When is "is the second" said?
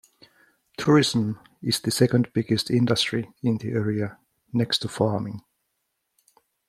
1.61-2.33